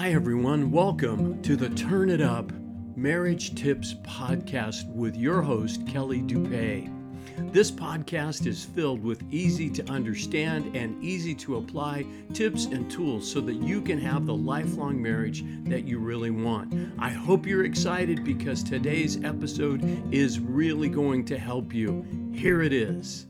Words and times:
Hi, 0.00 0.12
everyone. 0.12 0.70
Welcome 0.70 1.42
to 1.42 1.56
the 1.56 1.68
Turn 1.68 2.08
It 2.08 2.22
Up 2.22 2.50
Marriage 2.96 3.54
Tips 3.54 3.96
Podcast 4.02 4.90
with 4.94 5.14
your 5.14 5.42
host, 5.42 5.86
Kelly 5.86 6.22
Dupay. 6.22 6.90
This 7.52 7.70
podcast 7.70 8.46
is 8.46 8.64
filled 8.64 9.04
with 9.04 9.22
easy 9.30 9.68
to 9.68 9.86
understand 9.90 10.74
and 10.74 11.04
easy 11.04 11.34
to 11.34 11.58
apply 11.58 12.06
tips 12.32 12.64
and 12.64 12.90
tools 12.90 13.30
so 13.30 13.42
that 13.42 13.56
you 13.56 13.82
can 13.82 13.98
have 13.98 14.24
the 14.24 14.34
lifelong 14.34 15.02
marriage 15.02 15.44
that 15.64 15.84
you 15.84 15.98
really 15.98 16.30
want. 16.30 16.74
I 16.98 17.10
hope 17.10 17.44
you're 17.44 17.66
excited 17.66 18.24
because 18.24 18.62
today's 18.62 19.22
episode 19.22 19.84
is 20.14 20.40
really 20.40 20.88
going 20.88 21.26
to 21.26 21.36
help 21.36 21.74
you. 21.74 22.06
Here 22.32 22.62
it 22.62 22.72
is. 22.72 23.26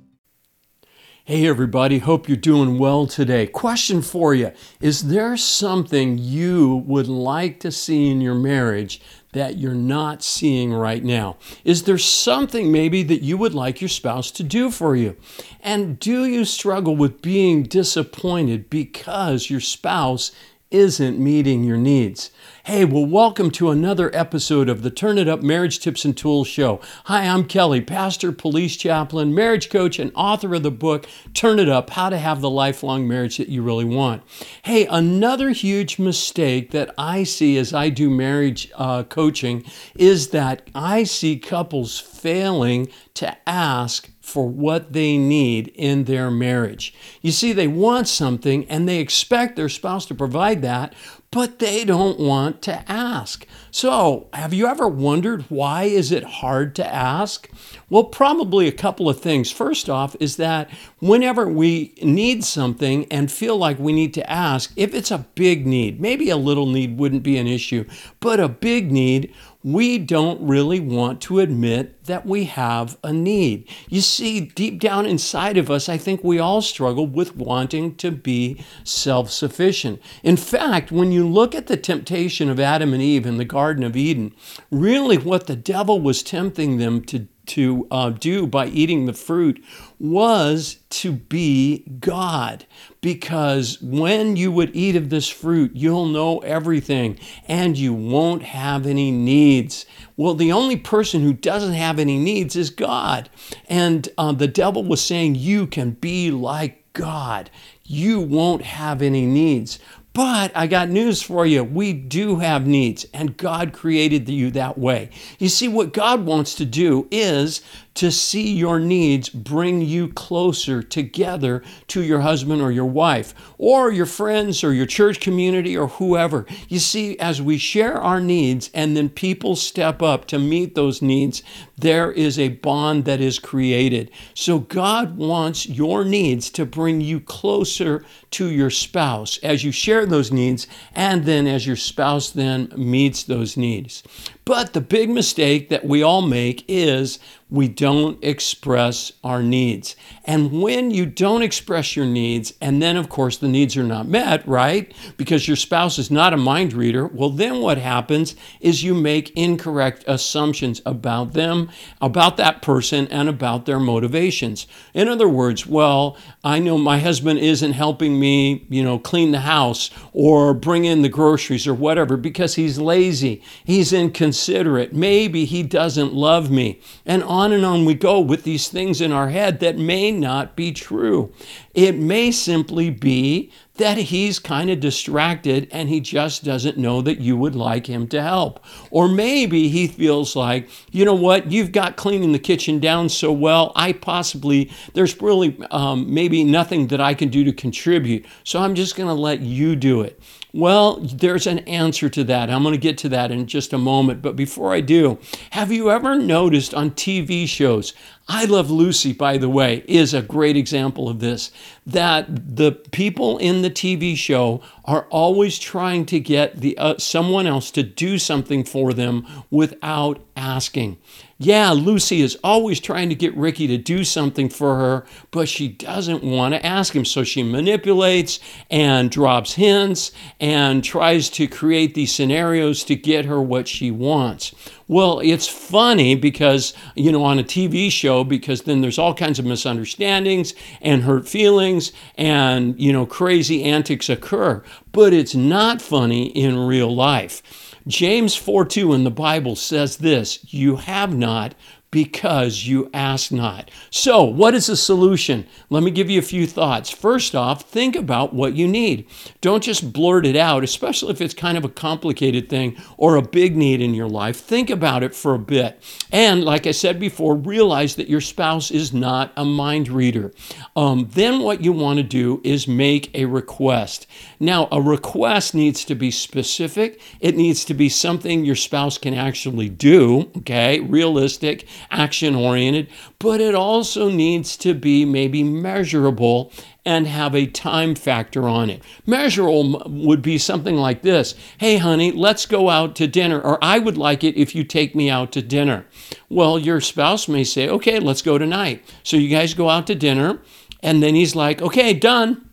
Hey, 1.26 1.46
everybody, 1.46 1.98
hope 1.98 2.28
you're 2.28 2.36
doing 2.38 2.78
well 2.78 3.06
today. 3.06 3.46
Question 3.46 4.00
for 4.00 4.34
you 4.34 4.52
Is 4.80 5.08
there 5.08 5.36
something 5.36 6.16
you 6.16 6.76
would 6.86 7.08
like 7.08 7.60
to 7.60 7.70
see 7.70 8.08
in 8.08 8.22
your 8.22 8.34
marriage 8.34 9.02
that 9.32 9.58
you're 9.58 9.74
not 9.74 10.22
seeing 10.22 10.72
right 10.72 11.04
now? 11.04 11.36
Is 11.62 11.82
there 11.82 11.98
something 11.98 12.72
maybe 12.72 13.02
that 13.02 13.22
you 13.22 13.36
would 13.36 13.54
like 13.54 13.82
your 13.82 13.88
spouse 13.88 14.30
to 14.30 14.42
do 14.42 14.70
for 14.70 14.96
you? 14.96 15.14
And 15.60 15.98
do 16.00 16.24
you 16.24 16.46
struggle 16.46 16.96
with 16.96 17.20
being 17.20 17.64
disappointed 17.64 18.70
because 18.70 19.50
your 19.50 19.60
spouse 19.60 20.32
isn't 20.70 21.18
meeting 21.18 21.64
your 21.64 21.76
needs. 21.76 22.30
Hey, 22.64 22.84
well, 22.84 23.06
welcome 23.06 23.50
to 23.52 23.70
another 23.70 24.14
episode 24.14 24.68
of 24.68 24.82
the 24.82 24.90
Turn 24.90 25.16
It 25.16 25.26
Up 25.26 25.42
Marriage 25.42 25.78
Tips 25.78 26.04
and 26.04 26.14
Tools 26.14 26.46
Show. 26.46 26.78
Hi, 27.04 27.26
I'm 27.26 27.44
Kelly, 27.44 27.80
pastor, 27.80 28.32
police 28.32 28.76
chaplain, 28.76 29.34
marriage 29.34 29.70
coach, 29.70 29.98
and 29.98 30.12
author 30.14 30.54
of 30.54 30.62
the 30.62 30.70
book 30.70 31.06
Turn 31.32 31.58
It 31.58 31.70
Up 31.70 31.88
How 31.88 32.10
to 32.10 32.18
Have 32.18 32.42
the 32.42 32.50
Lifelong 32.50 33.08
Marriage 33.08 33.38
That 33.38 33.48
You 33.48 33.62
Really 33.62 33.86
Want. 33.86 34.22
Hey, 34.60 34.86
another 34.86 35.50
huge 35.50 35.98
mistake 35.98 36.70
that 36.72 36.92
I 36.98 37.22
see 37.22 37.56
as 37.56 37.72
I 37.72 37.88
do 37.88 38.10
marriage 38.10 38.70
uh, 38.74 39.04
coaching 39.04 39.64
is 39.96 40.28
that 40.28 40.68
I 40.74 41.04
see 41.04 41.38
couples 41.38 41.98
failing 41.98 42.88
to 43.14 43.36
ask 43.48 44.10
for 44.20 44.46
what 44.48 44.92
they 44.92 45.18
need 45.18 45.68
in 45.68 46.04
their 46.04 46.30
marriage. 46.30 46.94
You 47.20 47.32
see, 47.32 47.52
they 47.52 47.66
want 47.66 48.06
something 48.06 48.64
and 48.68 48.88
they 48.88 48.98
expect 48.98 49.56
their 49.56 49.68
spouse 49.68 50.06
to 50.06 50.14
provide 50.14 50.62
that, 50.62 50.94
but 51.32 51.60
they 51.60 51.84
don't 51.84 52.18
want 52.18 52.60
to 52.62 52.90
ask. 52.90 53.46
So, 53.70 54.28
have 54.32 54.52
you 54.52 54.66
ever 54.66 54.88
wondered 54.88 55.42
why 55.48 55.84
is 55.84 56.10
it 56.10 56.24
hard 56.24 56.74
to 56.74 56.94
ask? 56.94 57.48
Well, 57.88 58.04
probably 58.04 58.66
a 58.66 58.72
couple 58.72 59.08
of 59.08 59.20
things. 59.20 59.52
First 59.52 59.88
off 59.88 60.16
is 60.18 60.36
that 60.36 60.68
whenever 60.98 61.46
we 61.46 61.94
need 62.02 62.42
something 62.42 63.06
and 63.12 63.30
feel 63.30 63.56
like 63.56 63.78
we 63.78 63.92
need 63.92 64.12
to 64.14 64.28
ask, 64.28 64.72
if 64.74 64.92
it's 64.92 65.12
a 65.12 65.26
big 65.36 65.68
need, 65.68 66.00
maybe 66.00 66.30
a 66.30 66.36
little 66.36 66.66
need 66.66 66.98
wouldn't 66.98 67.22
be 67.22 67.36
an 67.36 67.46
issue, 67.46 67.84
but 68.18 68.40
a 68.40 68.48
big 68.48 68.90
need, 68.90 69.32
we 69.62 69.98
don't 69.98 70.40
really 70.46 70.80
want 70.80 71.20
to 71.20 71.40
admit 71.40 72.04
that 72.04 72.24
we 72.24 72.44
have 72.44 72.96
a 73.04 73.12
need. 73.12 73.68
You 73.88 74.00
see, 74.00 74.40
deep 74.40 74.80
down 74.80 75.04
inside 75.04 75.58
of 75.58 75.70
us, 75.70 75.88
I 75.88 75.98
think 75.98 76.24
we 76.24 76.38
all 76.38 76.62
struggle 76.62 77.06
with 77.06 77.36
wanting 77.36 77.96
to 77.96 78.10
be 78.10 78.64
self 78.84 79.30
sufficient. 79.30 80.00
In 80.22 80.36
fact, 80.36 80.90
when 80.90 81.12
you 81.12 81.28
look 81.28 81.54
at 81.54 81.66
the 81.66 81.76
temptation 81.76 82.48
of 82.48 82.58
Adam 82.58 82.94
and 82.94 83.02
Eve 83.02 83.26
in 83.26 83.36
the 83.36 83.44
Garden 83.44 83.84
of 83.84 83.96
Eden, 83.96 84.34
really 84.70 85.18
what 85.18 85.46
the 85.46 85.56
devil 85.56 86.00
was 86.00 86.22
tempting 86.22 86.78
them 86.78 87.02
to 87.04 87.28
to 87.50 87.86
uh, 87.90 88.10
do 88.10 88.46
by 88.46 88.66
eating 88.66 89.06
the 89.06 89.12
fruit 89.12 89.62
was 89.98 90.78
to 90.88 91.12
be 91.12 91.84
God. 92.00 92.64
Because 93.00 93.80
when 93.82 94.36
you 94.36 94.52
would 94.52 94.74
eat 94.74 94.94
of 94.94 95.10
this 95.10 95.28
fruit, 95.28 95.72
you'll 95.74 96.06
know 96.06 96.38
everything 96.40 97.18
and 97.48 97.76
you 97.76 97.92
won't 97.92 98.42
have 98.42 98.86
any 98.86 99.10
needs. 99.10 99.86
Well, 100.16 100.34
the 100.34 100.52
only 100.52 100.76
person 100.76 101.22
who 101.22 101.32
doesn't 101.32 101.72
have 101.72 101.98
any 101.98 102.18
needs 102.18 102.54
is 102.56 102.70
God. 102.70 103.28
And 103.68 104.08
uh, 104.16 104.32
the 104.32 104.48
devil 104.48 104.84
was 104.84 105.02
saying, 105.02 105.34
You 105.34 105.66
can 105.66 105.92
be 105.92 106.30
like 106.30 106.92
God. 106.92 107.50
You 107.84 108.20
won't 108.20 108.62
have 108.62 109.02
any 109.02 109.26
needs. 109.26 109.78
But 110.12 110.50
I 110.56 110.66
got 110.66 110.88
news 110.88 111.22
for 111.22 111.46
you. 111.46 111.62
We 111.62 111.92
do 111.92 112.36
have 112.40 112.66
needs, 112.66 113.06
and 113.14 113.36
God 113.36 113.72
created 113.72 114.28
you 114.28 114.50
that 114.50 114.76
way. 114.76 115.10
You 115.38 115.48
see, 115.48 115.68
what 115.68 115.92
God 115.92 116.24
wants 116.24 116.56
to 116.56 116.64
do 116.64 117.06
is 117.10 117.62
to 117.94 118.10
see 118.10 118.52
your 118.52 118.78
needs 118.78 119.28
bring 119.28 119.82
you 119.82 120.08
closer 120.08 120.82
together 120.82 121.62
to 121.88 122.02
your 122.02 122.20
husband 122.20 122.62
or 122.62 122.70
your 122.70 122.84
wife, 122.84 123.34
or 123.58 123.90
your 123.90 124.06
friends, 124.06 124.62
or 124.62 124.72
your 124.72 124.86
church 124.86 125.20
community, 125.20 125.76
or 125.76 125.88
whoever. 125.88 126.46
You 126.68 126.78
see, 126.78 127.18
as 127.18 127.42
we 127.42 127.58
share 127.58 128.00
our 128.00 128.20
needs 128.20 128.70
and 128.72 128.96
then 128.96 129.08
people 129.08 129.56
step 129.56 130.02
up 130.02 130.26
to 130.26 130.38
meet 130.38 130.74
those 130.74 131.02
needs, 131.02 131.42
there 131.76 132.12
is 132.12 132.38
a 132.38 132.48
bond 132.48 133.06
that 133.06 133.20
is 133.20 133.38
created. 133.38 134.10
So 134.34 134.60
God 134.60 135.16
wants 135.16 135.68
your 135.68 136.04
needs 136.04 136.50
to 136.50 136.64
bring 136.64 137.00
you 137.00 137.20
closer 137.20 138.04
to 138.32 138.50
your 138.50 138.70
spouse 138.70 139.38
as 139.38 139.64
you 139.64 139.72
share 139.72 140.06
those 140.06 140.30
needs, 140.30 140.66
and 140.94 141.24
then 141.24 141.46
as 141.46 141.66
your 141.66 141.76
spouse 141.76 142.30
then 142.30 142.72
meets 142.76 143.24
those 143.24 143.56
needs. 143.56 144.02
But 144.44 144.72
the 144.72 144.80
big 144.80 145.10
mistake 145.10 145.68
that 145.68 145.84
we 145.84 146.02
all 146.02 146.22
make 146.22 146.64
is 146.66 147.18
we 147.50 147.66
don't 147.66 148.22
express 148.22 149.12
our 149.24 149.42
needs. 149.42 149.96
And 150.24 150.62
when 150.62 150.90
you 150.90 151.04
don't 151.04 151.42
express 151.42 151.96
your 151.96 152.06
needs, 152.06 152.54
and 152.60 152.80
then 152.80 152.96
of 152.96 153.08
course 153.08 153.36
the 153.36 153.48
needs 153.48 153.76
are 153.76 153.82
not 153.82 154.06
met, 154.06 154.46
right? 154.46 154.94
Because 155.16 155.48
your 155.48 155.56
spouse 155.56 155.98
is 155.98 156.10
not 156.10 156.32
a 156.32 156.36
mind 156.36 156.72
reader, 156.72 157.06
well, 157.06 157.30
then 157.30 157.60
what 157.60 157.78
happens 157.78 158.36
is 158.60 158.84
you 158.84 158.94
make 158.94 159.30
incorrect 159.36 160.04
assumptions 160.06 160.80
about 160.86 161.32
them, 161.32 161.70
about 162.00 162.36
that 162.36 162.62
person, 162.62 163.08
and 163.08 163.28
about 163.28 163.66
their 163.66 163.80
motivations. 163.80 164.66
In 164.94 165.08
other 165.08 165.28
words, 165.28 165.66
well, 165.66 166.16
I 166.44 166.60
know 166.60 166.78
my 166.78 166.98
husband 166.98 167.40
isn't 167.40 167.72
helping 167.72 168.20
me, 168.20 168.66
you 168.68 168.84
know, 168.84 168.98
clean 168.98 169.32
the 169.32 169.40
house 169.40 169.90
or 170.12 170.54
bring 170.54 170.84
in 170.84 171.02
the 171.02 171.08
groceries 171.08 171.66
or 171.66 171.74
whatever 171.74 172.16
because 172.16 172.54
he's 172.54 172.78
lazy, 172.78 173.42
he's 173.64 173.92
inconsiderate, 173.92 174.92
maybe 174.92 175.44
he 175.44 175.62
doesn't 175.62 176.14
love 176.14 176.50
me. 176.50 176.80
And 177.04 177.24
on 177.24 177.39
on 177.40 177.52
and 177.52 177.64
on 177.64 177.86
we 177.86 177.94
go 177.94 178.20
with 178.20 178.44
these 178.44 178.68
things 178.68 179.00
in 179.00 179.12
our 179.12 179.30
head 179.30 179.60
that 179.60 179.78
may 179.78 180.12
not 180.12 180.54
be 180.54 180.72
true. 180.72 181.32
It 181.72 181.96
may 181.96 182.30
simply 182.30 182.90
be 182.90 183.50
that 183.76 183.96
he's 183.96 184.38
kind 184.38 184.68
of 184.68 184.78
distracted 184.78 185.66
and 185.72 185.88
he 185.88 186.00
just 186.00 186.44
doesn't 186.44 186.76
know 186.76 187.00
that 187.00 187.18
you 187.18 187.38
would 187.38 187.54
like 187.56 187.86
him 187.86 188.06
to 188.08 188.20
help. 188.20 188.62
Or 188.90 189.08
maybe 189.08 189.68
he 189.68 189.86
feels 189.88 190.36
like, 190.36 190.68
you 190.90 191.06
know 191.06 191.14
what, 191.14 191.50
you've 191.50 191.72
got 191.72 191.96
cleaning 191.96 192.32
the 192.32 192.38
kitchen 192.38 192.78
down 192.78 193.08
so 193.08 193.32
well, 193.32 193.72
I 193.74 193.94
possibly, 193.94 194.70
there's 194.92 195.18
really 195.22 195.58
um, 195.70 196.12
maybe 196.12 196.44
nothing 196.44 196.88
that 196.88 197.00
I 197.00 197.14
can 197.14 197.30
do 197.30 197.42
to 197.44 197.52
contribute. 197.54 198.26
So 198.44 198.60
I'm 198.60 198.74
just 198.74 198.96
going 198.96 199.08
to 199.08 199.14
let 199.14 199.40
you 199.40 199.76
do 199.76 200.02
it. 200.02 200.20
Well, 200.52 200.96
there's 200.96 201.46
an 201.46 201.60
answer 201.60 202.08
to 202.08 202.24
that. 202.24 202.50
I'm 202.50 202.62
going 202.62 202.74
to 202.74 202.80
get 202.80 202.98
to 202.98 203.08
that 203.10 203.30
in 203.30 203.46
just 203.46 203.72
a 203.72 203.78
moment. 203.78 204.20
But 204.20 204.34
before 204.34 204.72
I 204.72 204.80
do, 204.80 205.18
have 205.50 205.70
you 205.70 205.90
ever 205.90 206.16
noticed 206.16 206.74
on 206.74 206.90
TV 206.90 207.46
shows? 207.46 207.92
I 208.28 208.44
Love 208.44 208.70
Lucy, 208.70 209.12
by 209.12 209.38
the 209.38 209.48
way, 209.48 209.84
is 209.86 210.14
a 210.14 210.22
great 210.22 210.56
example 210.56 211.08
of 211.08 211.20
this. 211.20 211.50
That 211.86 212.56
the 212.56 212.72
people 212.72 213.38
in 213.38 213.62
the 213.62 213.70
TV 213.70 214.16
show 214.16 214.62
are 214.84 215.06
always 215.10 215.58
trying 215.58 216.06
to 216.06 216.20
get 216.20 216.60
the 216.60 216.76
uh, 216.78 216.98
someone 216.98 217.46
else 217.46 217.70
to 217.72 217.82
do 217.82 218.18
something 218.18 218.64
for 218.64 218.92
them 218.92 219.26
without 219.50 220.20
asking. 220.36 220.98
Yeah, 221.42 221.70
Lucy 221.70 222.20
is 222.20 222.36
always 222.44 222.80
trying 222.80 223.08
to 223.08 223.14
get 223.14 223.34
Ricky 223.34 223.66
to 223.68 223.78
do 223.78 224.04
something 224.04 224.50
for 224.50 224.76
her, 224.76 225.06
but 225.30 225.48
she 225.48 225.68
doesn't 225.68 226.22
want 226.22 226.52
to 226.52 226.64
ask 226.64 226.94
him. 226.94 227.06
So 227.06 227.24
she 227.24 227.42
manipulates 227.42 228.40
and 228.70 229.10
drops 229.10 229.54
hints 229.54 230.12
and 230.38 230.84
tries 230.84 231.30
to 231.30 231.48
create 231.48 231.94
these 231.94 232.14
scenarios 232.14 232.84
to 232.84 232.94
get 232.94 233.24
her 233.24 233.40
what 233.40 233.68
she 233.68 233.90
wants. 233.90 234.54
Well, 234.86 235.20
it's 235.20 235.48
funny 235.48 236.14
because, 236.14 236.74
you 236.94 237.10
know, 237.10 237.24
on 237.24 237.38
a 237.38 237.42
TV 237.42 237.90
show, 237.90 238.22
because 238.22 238.62
then 238.62 238.82
there's 238.82 238.98
all 238.98 239.14
kinds 239.14 239.38
of 239.38 239.46
misunderstandings 239.46 240.52
and 240.82 241.04
hurt 241.04 241.26
feelings 241.26 241.90
and, 242.16 242.78
you 242.78 242.92
know, 242.92 243.06
crazy 243.06 243.64
antics 243.64 244.10
occur. 244.10 244.62
But 244.92 245.14
it's 245.14 245.34
not 245.34 245.80
funny 245.80 246.26
in 246.26 246.58
real 246.58 246.94
life. 246.94 247.69
James 247.86 248.34
4 248.36 248.64
2 248.64 248.92
in 248.92 249.04
the 249.04 249.10
Bible 249.10 249.56
says 249.56 249.98
this 249.98 250.52
You 250.52 250.76
have 250.76 251.16
not 251.16 251.54
because 251.90 252.66
you 252.66 252.88
ask 252.94 253.32
not. 253.32 253.70
So, 253.90 254.22
what 254.22 254.54
is 254.54 254.66
the 254.66 254.76
solution? 254.76 255.46
Let 255.70 255.82
me 255.82 255.90
give 255.90 256.08
you 256.08 256.18
a 256.18 256.22
few 256.22 256.46
thoughts. 256.46 256.88
First 256.88 257.34
off, 257.34 257.62
think 257.62 257.96
about 257.96 258.32
what 258.32 258.54
you 258.54 258.68
need. 258.68 259.06
Don't 259.40 259.62
just 259.62 259.92
blurt 259.92 260.24
it 260.24 260.36
out, 260.36 260.62
especially 260.62 261.10
if 261.10 261.20
it's 261.20 261.34
kind 261.34 261.58
of 261.58 261.64
a 261.64 261.68
complicated 261.68 262.48
thing 262.48 262.76
or 262.96 263.16
a 263.16 263.22
big 263.22 263.56
need 263.56 263.80
in 263.80 263.94
your 263.94 264.08
life. 264.08 264.38
Think 264.38 264.70
about 264.70 265.02
it 265.02 265.14
for 265.14 265.34
a 265.34 265.38
bit. 265.38 265.82
And, 266.12 266.44
like 266.44 266.66
I 266.66 266.70
said 266.70 267.00
before, 267.00 267.34
realize 267.34 267.96
that 267.96 268.08
your 268.08 268.20
spouse 268.20 268.70
is 268.70 268.92
not 268.92 269.32
a 269.36 269.44
mind 269.44 269.88
reader. 269.88 270.32
Um, 270.76 271.08
then, 271.12 271.40
what 271.40 271.62
you 271.62 271.72
want 271.72 271.96
to 271.96 272.04
do 272.04 272.40
is 272.44 272.68
make 272.68 273.12
a 273.14 273.24
request. 273.24 274.06
Now, 274.38 274.68
a 274.70 274.80
request 274.80 275.54
needs 275.54 275.84
to 275.86 275.96
be 275.96 276.12
specific, 276.12 277.00
it 277.18 277.36
needs 277.36 277.64
to 277.64 277.74
be 277.74 277.88
something 277.88 278.44
your 278.44 278.56
spouse 278.56 278.96
can 278.96 279.14
actually 279.14 279.68
do, 279.68 280.30
okay, 280.38 280.80
realistic 280.80 281.66
action 281.90 282.34
oriented, 282.34 282.88
but 283.18 283.40
it 283.40 283.54
also 283.54 284.10
needs 284.10 284.56
to 284.58 284.74
be 284.74 285.04
maybe 285.04 285.42
measurable 285.42 286.52
and 286.84 287.06
have 287.06 287.34
a 287.34 287.46
time 287.46 287.94
factor 287.94 288.48
on 288.48 288.70
it. 288.70 288.82
Measurable 289.06 289.82
would 289.86 290.22
be 290.22 290.38
something 290.38 290.76
like 290.76 291.02
this 291.02 291.34
Hey, 291.58 291.76
honey, 291.76 292.12
let's 292.12 292.46
go 292.46 292.70
out 292.70 292.96
to 292.96 293.06
dinner, 293.06 293.40
or 293.40 293.62
I 293.62 293.78
would 293.78 293.98
like 293.98 294.24
it 294.24 294.36
if 294.36 294.54
you 294.54 294.64
take 294.64 294.94
me 294.94 295.10
out 295.10 295.32
to 295.32 295.42
dinner. 295.42 295.86
Well, 296.28 296.58
your 296.58 296.80
spouse 296.80 297.28
may 297.28 297.44
say, 297.44 297.68
Okay, 297.68 297.98
let's 297.98 298.22
go 298.22 298.38
tonight. 298.38 298.84
So 299.02 299.16
you 299.16 299.28
guys 299.28 299.54
go 299.54 299.68
out 299.68 299.86
to 299.88 299.94
dinner, 299.94 300.40
and 300.82 301.02
then 301.02 301.14
he's 301.14 301.36
like, 301.36 301.60
Okay, 301.62 301.94
done 301.94 302.49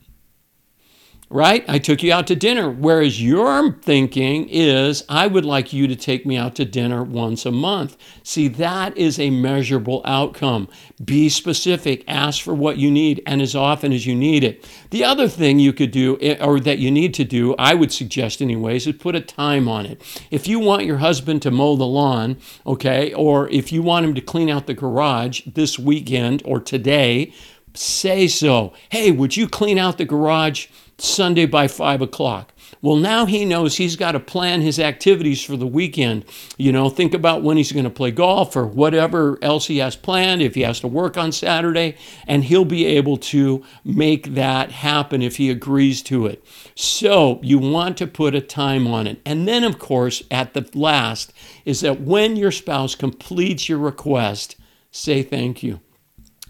right? 1.30 1.66
I 1.68 1.78
took 1.78 2.04
you 2.04 2.14
out 2.14 2.28
to 2.28 2.36
dinner. 2.36 2.70
Whereas 2.70 3.22
your 3.22 3.74
thinking 3.82 4.48
is, 4.50 5.04
I 5.10 5.28
would 5.28 5.46
like 5.46 5.74
you 5.74 5.88
to 5.88 5.96
take 5.96 6.26
me 6.26 6.38
out 6.38 6.56
to 6.56 6.66
dinner 6.66 7.04
once 7.04 7.46
a 7.46 7.52
month. 7.52 7.98
See, 8.24 8.48
that 8.48 8.98
is 8.98 9.20
a 9.20 9.30
measurable 9.30 10.02
outcome. 10.06 10.70
Be 11.04 11.28
specific, 11.30 12.04
ask 12.08 12.42
for 12.42 12.54
what 12.54 12.78
you 12.78 12.90
need, 12.90 13.22
and 13.26 13.42
as 13.42 13.56
often 13.56 13.92
as 13.92 14.06
you 14.06 14.16
need 14.16 14.44
it. 14.44 14.70
The 14.92 15.04
other 15.04 15.28
thing 15.28 15.60
you 15.60 15.74
could 15.74 15.92
do, 15.92 16.18
eh, 16.22 16.38
or 16.44 16.60
that 16.62 16.80
you 16.80 16.92
need 16.92 17.14
to 17.16 17.26
do, 17.26 17.56
I 17.56 17.74
would 17.74 17.92
suggest, 17.92 18.42
anyways, 18.42 18.88
is 18.88 18.96
put 18.96 19.16
a 19.16 19.22
time 19.22 19.68
on 19.68 19.86
it. 19.86 20.02
If 20.32 20.48
you 20.48 20.60
want 20.60 20.86
your 20.86 20.98
husband 20.98 21.42
to 21.42 21.52
mow 21.52 21.76
the 21.76 21.86
lawn, 21.86 22.38
okay, 22.66 23.14
or 23.14 23.50
if 23.50 23.72
you 23.72 23.82
want 23.82 24.06
him 24.06 24.16
to 24.16 24.22
clean 24.22 24.50
out 24.50 24.66
the 24.66 24.74
garage 24.74 25.42
this 25.46 25.78
weekend 25.78 26.42
or 26.46 26.60
today, 26.60 27.34
say 27.78 28.28
so. 28.28 28.74
Hey, 28.90 29.12
would 29.12 29.38
you 29.38 29.48
clean 29.48 29.78
out 29.78 29.98
the 29.98 30.06
garage? 30.06 30.68
Sunday 31.00 31.46
by 31.46 31.68
five 31.68 32.02
o'clock. 32.02 32.54
Well, 32.82 32.96
now 32.96 33.26
he 33.26 33.46
knows 33.46 33.78
he's 33.78 33.96
got 33.96 34.14
to 34.14 34.20
plan 34.20 34.62
his 34.62 34.80
activities 34.80 35.44
for 35.44 35.56
the 35.56 35.68
weekend. 35.68 36.26
You 36.58 36.72
know, 36.72 36.90
think 36.90 37.14
about 37.14 37.44
when 37.44 37.58
he's 37.58 37.72
going 37.72 37.86
to 37.86 37.90
play 37.90 38.12
golf 38.12 38.56
or 38.56 38.66
whatever 38.66 39.38
else 39.42 39.68
he 39.68 39.78
has 39.78 39.96
planned, 39.96 40.42
if 40.42 40.56
he 40.56 40.62
has 40.62 40.80
to 40.82 40.88
work 40.88 41.18
on 41.18 41.32
Saturday, 41.32 41.96
and 42.28 42.44
he'll 42.44 42.66
be 42.66 42.86
able 42.86 43.18
to 43.18 43.64
make 43.84 44.34
that 44.34 44.72
happen 44.72 45.22
if 45.22 45.38
he 45.38 45.50
agrees 45.50 46.02
to 46.04 46.26
it. 46.26 46.44
So 46.76 47.40
you 47.44 47.60
want 47.60 47.98
to 47.98 48.08
put 48.08 48.36
a 48.36 48.42
time 48.42 48.88
on 48.88 49.08
it. 49.08 49.22
And 49.26 49.48
then, 49.48 49.64
of 49.64 49.80
course, 49.80 50.24
at 50.30 50.54
the 50.54 50.68
last, 50.74 51.32
is 51.64 51.82
that 51.82 52.02
when 52.02 52.36
your 52.36 52.52
spouse 52.52 52.96
completes 52.96 53.70
your 53.70 53.80
request, 53.80 54.56
say 54.92 55.24
thank 55.24 55.64
you. 55.64 55.80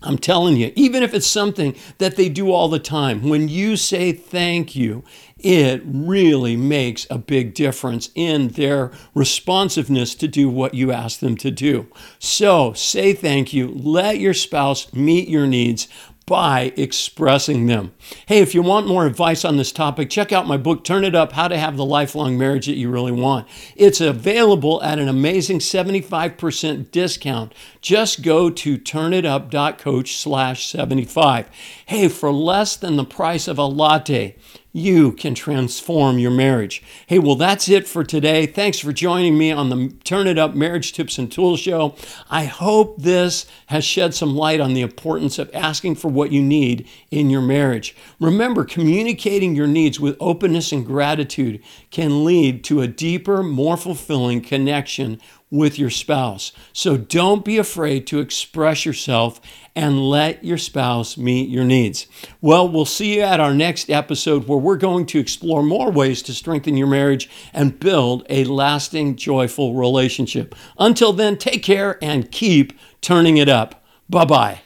I'm 0.03 0.17
telling 0.17 0.57
you, 0.57 0.71
even 0.75 1.01
if 1.01 1.13
it's 1.13 1.27
something 1.27 1.75
that 1.97 2.17
they 2.17 2.29
do 2.29 2.51
all 2.51 2.69
the 2.69 2.79
time, 2.79 3.27
when 3.27 3.47
you 3.49 3.75
say 3.75 4.11
thank 4.13 4.75
you, 4.75 5.03
it 5.39 5.81
really 5.85 6.55
makes 6.55 7.07
a 7.09 7.17
big 7.17 7.53
difference 7.53 8.09
in 8.13 8.49
their 8.49 8.91
responsiveness 9.15 10.13
to 10.15 10.27
do 10.27 10.49
what 10.49 10.75
you 10.75 10.91
ask 10.91 11.19
them 11.19 11.35
to 11.37 11.51
do. 11.51 11.87
So 12.19 12.73
say 12.73 13.13
thank 13.13 13.53
you. 13.53 13.69
Let 13.69 14.19
your 14.19 14.33
spouse 14.33 14.93
meet 14.93 15.29
your 15.29 15.47
needs 15.47 15.87
by 16.27 16.73
expressing 16.75 17.67
them. 17.67 17.93
Hey, 18.27 18.39
if 18.39 18.53
you 18.53 18.61
want 18.61 18.85
more 18.85 19.05
advice 19.05 19.45
on 19.45 19.55
this 19.55 19.71
topic, 19.71 20.09
check 20.09 20.33
out 20.33 20.45
my 20.45 20.57
book, 20.57 20.83
Turn 20.83 21.05
It 21.05 21.15
Up 21.15 21.31
How 21.31 21.47
to 21.47 21.57
Have 21.57 21.77
the 21.77 21.85
Lifelong 21.85 22.37
Marriage 22.37 22.67
That 22.67 22.75
You 22.75 22.91
Really 22.91 23.13
Want. 23.13 23.47
It's 23.77 24.01
available 24.01 24.83
at 24.83 24.99
an 24.99 25.07
amazing 25.07 25.59
75% 25.59 26.91
discount. 26.91 27.53
Just 27.81 28.23
go 28.23 28.49
to 28.49 28.77
turnitup.coach 28.77 30.17
slash 30.17 30.67
75. 30.67 31.49
Hey, 31.85 32.09
for 32.09 32.31
less 32.31 32.75
than 32.75 32.97
the 32.97 33.05
price 33.05 33.47
of 33.47 33.57
a 33.57 33.65
latte, 33.65 34.35
you 34.71 35.11
can 35.13 35.33
transform 35.33 36.19
your 36.19 36.31
marriage. 36.31 36.83
Hey, 37.07 37.19
well, 37.19 37.35
that's 37.35 37.67
it 37.69 37.87
for 37.87 38.03
today. 38.03 38.45
Thanks 38.45 38.79
for 38.79 38.91
joining 38.93 39.37
me 39.37 39.51
on 39.51 39.69
the 39.69 39.93
Turn 40.03 40.27
It 40.27 40.37
Up 40.37 40.55
Marriage 40.55 40.93
Tips 40.93 41.17
and 41.17 41.31
Tools 41.31 41.59
Show. 41.59 41.95
I 42.29 42.45
hope 42.45 43.01
this 43.01 43.45
has 43.67 43.83
shed 43.83 44.13
some 44.13 44.35
light 44.35 44.59
on 44.59 44.73
the 44.73 44.81
importance 44.81 45.39
of 45.39 45.49
asking 45.53 45.95
for 45.95 46.09
what 46.09 46.31
you 46.31 46.41
need 46.41 46.87
in 47.09 47.29
your 47.29 47.41
marriage. 47.41 47.95
Remember, 48.19 48.65
communicating 48.65 49.55
your 49.55 49.67
needs 49.67 49.99
with 49.99 50.17
openness 50.19 50.71
and 50.71 50.85
gratitude 50.85 51.61
can 51.89 52.23
lead 52.23 52.63
to 52.65 52.81
a 52.81 52.87
deeper, 52.87 53.41
more 53.41 53.77
fulfilling 53.77 54.41
connection 54.41 55.19
with 55.49 55.79
your 55.79 55.89
spouse. 55.89 56.51
So 56.73 56.97
don't 56.97 57.45
be 57.45 57.57
afraid 57.57 58.05
to 58.07 58.19
express 58.19 58.85
yourself 58.85 59.39
and 59.75 60.09
let 60.09 60.43
your 60.43 60.57
spouse 60.57 61.17
meet 61.17 61.49
your 61.49 61.63
needs. 61.63 62.07
Well, 62.41 62.67
we'll 62.67 62.85
see 62.85 63.15
you 63.15 63.21
at 63.21 63.39
our 63.39 63.53
next 63.53 63.89
episode 63.89 64.47
where 64.47 64.57
we're 64.57 64.77
going 64.77 65.05
to 65.07 65.19
explore 65.19 65.63
more 65.63 65.91
ways 65.91 66.21
to 66.23 66.33
strengthen 66.33 66.77
your 66.77 66.87
marriage 66.87 67.29
and 67.53 67.79
build 67.79 68.25
a 68.29 68.43
lasting, 68.45 69.15
joyful 69.15 69.75
relationship. 69.75 70.55
Until 70.77 71.13
then, 71.13 71.37
take 71.37 71.63
care 71.63 71.97
and 72.01 72.31
keep 72.31 72.73
turning 73.01 73.37
it 73.37 73.49
up. 73.49 73.83
Bye 74.09 74.25
bye. 74.25 74.61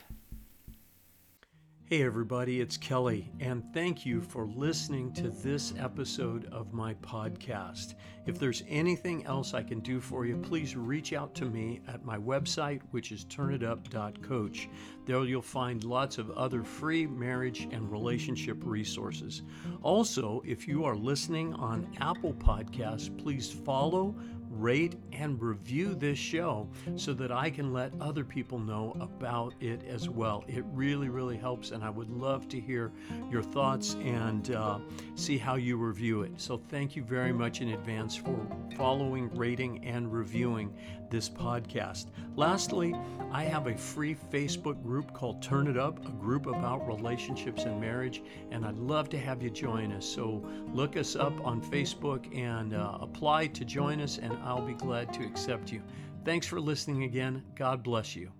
Hey, 1.91 2.03
everybody, 2.03 2.61
it's 2.61 2.77
Kelly, 2.77 3.29
and 3.41 3.65
thank 3.73 4.05
you 4.05 4.21
for 4.21 4.47
listening 4.47 5.11
to 5.11 5.29
this 5.29 5.73
episode 5.77 6.45
of 6.45 6.71
my 6.71 6.93
podcast. 6.93 7.95
If 8.25 8.39
there's 8.39 8.63
anything 8.69 9.25
else 9.25 9.53
I 9.53 9.63
can 9.63 9.81
do 9.81 9.99
for 9.99 10.25
you, 10.25 10.37
please 10.37 10.77
reach 10.77 11.11
out 11.11 11.35
to 11.35 11.43
me 11.43 11.81
at 11.89 12.05
my 12.05 12.17
website, 12.17 12.79
which 12.91 13.11
is 13.11 13.25
turnitup.coach. 13.25 14.69
There 15.05 15.25
you'll 15.25 15.41
find 15.41 15.83
lots 15.83 16.17
of 16.17 16.31
other 16.31 16.63
free 16.63 17.05
marriage 17.05 17.67
and 17.69 17.91
relationship 17.91 18.59
resources. 18.61 19.41
Also, 19.81 20.41
if 20.45 20.69
you 20.69 20.85
are 20.85 20.95
listening 20.95 21.53
on 21.55 21.93
Apple 21.99 22.35
Podcasts, 22.35 23.11
please 23.21 23.51
follow, 23.51 24.15
rate, 24.51 24.95
and 25.11 25.41
review 25.41 25.95
this 25.95 26.17
show 26.17 26.69
so 26.95 27.13
that 27.13 27.31
I 27.31 27.49
can 27.49 27.73
let 27.73 27.93
other 27.99 28.23
people 28.23 28.59
know 28.59 28.95
about 28.99 29.53
it 29.59 29.83
as 29.87 30.09
well. 30.09 30.43
It 30.47 30.63
really, 30.73 31.09
really 31.09 31.37
helps, 31.37 31.71
and 31.71 31.83
I 31.83 31.89
would 31.89 32.09
love 32.09 32.47
to 32.49 32.59
hear 32.59 32.91
your 33.29 33.43
thoughts 33.43 33.95
and 33.95 34.53
uh, 34.53 34.79
see 35.15 35.37
how 35.37 35.55
you 35.55 35.77
review 35.77 36.23
it. 36.23 36.39
So, 36.39 36.57
thank 36.69 36.95
you 36.95 37.03
very 37.03 37.33
much 37.33 37.61
in 37.61 37.69
advance 37.69 38.15
for 38.15 38.47
following, 38.75 39.29
rating, 39.35 39.85
and 39.85 40.11
reviewing 40.11 40.73
this 41.11 41.29
podcast. 41.29 42.07
Lastly, 42.35 42.95
I 43.31 43.43
have 43.43 43.67
a 43.67 43.77
free 43.77 44.15
Facebook 44.31 44.81
group 44.81 45.13
called 45.13 45.41
Turn 45.41 45.67
It 45.67 45.77
Up, 45.77 46.03
a 46.07 46.11
group 46.11 46.47
about 46.47 46.87
relationships 46.87 47.63
and 47.63 47.79
marriage, 47.79 48.23
and 48.49 48.65
I'd 48.65 48.77
love 48.77 49.09
to 49.09 49.19
have 49.19 49.43
you 49.43 49.49
join 49.49 49.91
us. 49.91 50.05
So 50.05 50.43
look 50.73 50.95
us 50.95 51.15
up 51.15 51.33
on 51.45 51.61
Facebook 51.61 52.35
and 52.35 52.73
uh, 52.73 52.97
apply 53.01 53.47
to 53.47 53.65
join 53.65 53.99
us, 53.99 54.17
and 54.17 54.31
I'll 54.43 54.65
be 54.65 54.73
glad 54.73 55.13
to 55.13 55.25
accept 55.25 55.71
you. 55.71 55.81
Thanks 56.23 56.45
for 56.47 56.59
listening 56.59 57.03
again. 57.03 57.43
God 57.55 57.83
bless 57.83 58.15
you. 58.15 58.31